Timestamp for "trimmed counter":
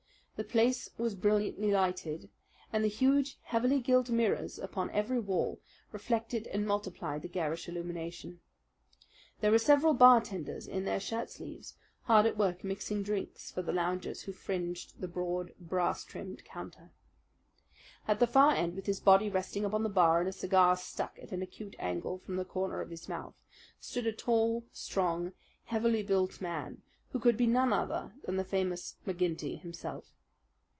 16.03-16.89